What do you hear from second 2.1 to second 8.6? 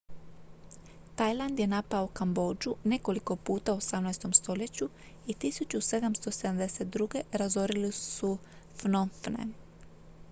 kambodžu nekoliko puta u 18. stoljeću i 1772. razorili su